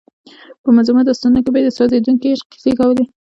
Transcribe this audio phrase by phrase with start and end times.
[0.63, 3.05] په منظومو داستانونو کې به یې د سوځېدونکي عشق کیسې کولې.